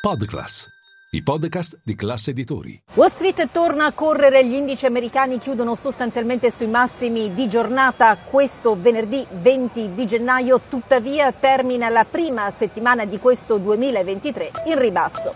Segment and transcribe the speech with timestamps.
[0.00, 0.66] Podclass,
[1.10, 2.82] i podcast di classe editori.
[2.94, 8.80] Wall Street torna a correre, gli indici americani chiudono sostanzialmente sui massimi di giornata questo
[8.80, 15.34] venerdì 20 di gennaio, tuttavia termina la prima settimana di questo 2023 in ribasso.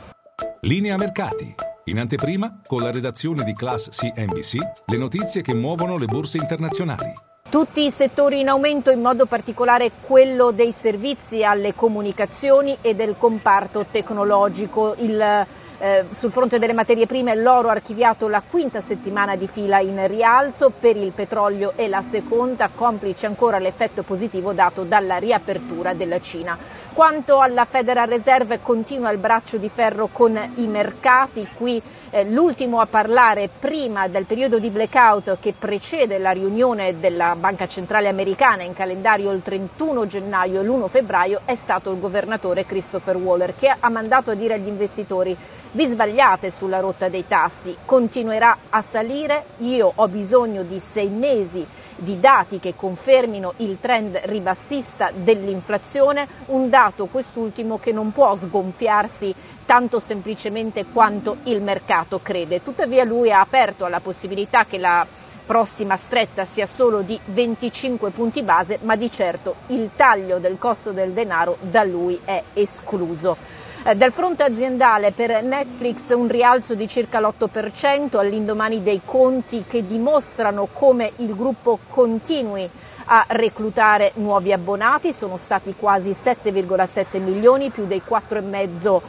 [0.60, 1.54] Linea mercati.
[1.84, 4.56] In anteprima, con la redazione di Class CNBC,
[4.86, 7.12] le notizie che muovono le borse internazionali.
[7.54, 13.14] Tutti i settori in aumento, in modo particolare quello dei servizi alle comunicazioni e del
[13.16, 14.96] comparto tecnologico.
[14.98, 19.78] Il, eh, sul fronte delle materie prime l'oro ha archiviato la quinta settimana di fila
[19.78, 25.94] in rialzo, per il petrolio e la seconda, complice ancora l'effetto positivo dato dalla riapertura
[25.94, 26.58] della Cina.
[26.94, 32.78] Quanto alla Federal Reserve continua il braccio di ferro con i mercati, qui eh, l'ultimo
[32.78, 38.62] a parlare prima del periodo di blackout che precede la riunione della Banca Centrale Americana
[38.62, 43.74] in calendario il 31 gennaio e l'1 febbraio è stato il governatore Christopher Waller che
[43.76, 45.36] ha mandato a dire agli investitori
[45.72, 51.66] vi sbagliate sulla rotta dei tassi, continuerà a salire, io ho bisogno di sei mesi
[52.04, 59.34] di dati che confermino il trend ribassista dell'inflazione, un dato quest'ultimo che non può sgonfiarsi
[59.66, 62.62] tanto semplicemente quanto il mercato crede.
[62.62, 65.04] Tuttavia lui ha aperto alla possibilità che la
[65.44, 70.92] prossima stretta sia solo di 25 punti base, ma di certo il taglio del costo
[70.92, 73.62] del denaro da lui è escluso.
[73.86, 79.86] Eh, dal fronte aziendale per Netflix un rialzo di circa l'8% all'indomani dei conti che
[79.86, 82.66] dimostrano come il gruppo continui
[83.06, 89.00] a reclutare nuovi abbonati, sono stati quasi 7,7 milioni, più dei 4,5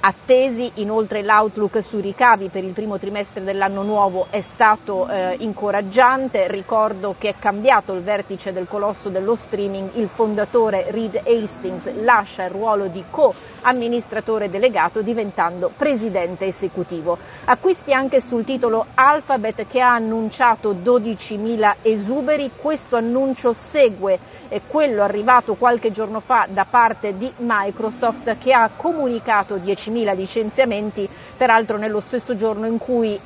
[0.00, 6.48] attesi, inoltre l'outlook sui ricavi per il primo trimestre dell'anno nuovo è stato eh, incoraggiante,
[6.48, 12.44] ricordo che è cambiato il vertice del colosso dello streaming, il fondatore Reed Hastings lascia
[12.44, 17.18] il ruolo di co-amministratore delegato diventando presidente esecutivo.
[17.46, 24.18] Acquisti anche sul titolo Alphabet che ha annunciato 12.000 esuberi, questo annuncio segue
[24.48, 31.08] eh, quello arrivato qualche giorno fa da parte di Microsoft che ha comunicato 10.000 licenziamenti,
[31.36, 33.18] peraltro nello stesso giorno in cui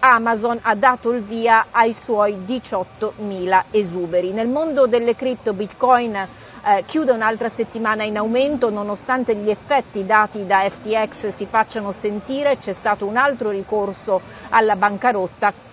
[0.00, 4.32] Amazon ha dato il via ai suoi 18.000 esuberi.
[4.32, 10.44] Nel mondo delle cripto Bitcoin eh, chiude un'altra settimana in aumento nonostante gli effetti dati
[10.44, 15.70] da FTX si facciano sentire, c'è stato un altro ricorso alla bancarotta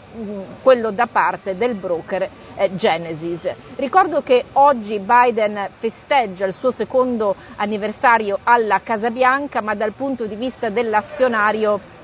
[0.62, 3.50] quello da parte del broker eh, Genesis.
[3.76, 10.26] Ricordo che oggi Biden festeggia il suo secondo anniversario alla Casa Bianca, ma dal punto
[10.26, 11.98] di vista dell'azionario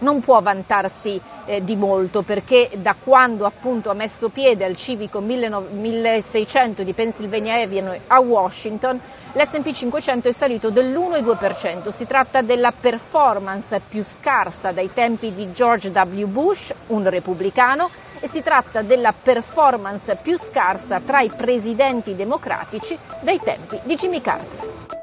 [0.00, 5.20] non può vantarsi eh, di molto perché da quando appunto ha messo piede al civico
[5.20, 9.00] 1600 di Pennsylvania Avenue a Washington
[9.32, 11.90] l'S&P 500 è salito dell'1,2%.
[11.90, 16.24] Si tratta della performance più scarsa dai tempi di George W.
[16.26, 23.40] Bush, un repubblicano, e si tratta della performance più scarsa tra i presidenti democratici dai
[23.42, 24.99] tempi di Jimmy Carter.